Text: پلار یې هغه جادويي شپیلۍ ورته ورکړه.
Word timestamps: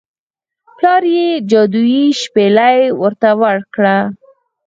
پلار 0.77 1.03
یې 1.15 1.27
هغه 1.33 1.45
جادويي 1.49 2.05
شپیلۍ 2.21 2.77
ورته 3.01 3.29
ورکړه. 3.41 3.97